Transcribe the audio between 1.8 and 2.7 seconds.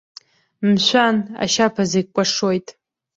зегь кәашоит.